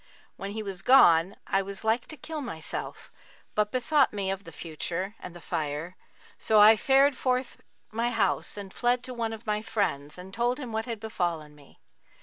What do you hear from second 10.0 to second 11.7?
and told him what had befallen